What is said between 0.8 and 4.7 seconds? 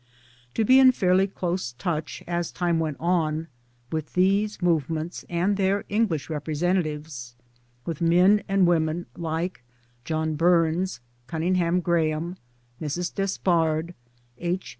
fairly close touch, as time went on, with these